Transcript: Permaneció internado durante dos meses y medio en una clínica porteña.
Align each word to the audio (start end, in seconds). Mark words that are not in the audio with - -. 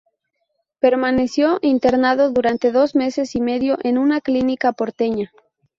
Permaneció 0.79 1.59
internado 1.61 2.31
durante 2.31 2.71
dos 2.71 2.95
meses 2.95 3.35
y 3.35 3.39
medio 3.39 3.77
en 3.83 3.99
una 3.99 4.19
clínica 4.19 4.71
porteña. 4.73 5.31